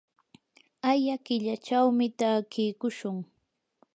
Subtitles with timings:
[0.89, 3.17] aya killachawmi takiykushun.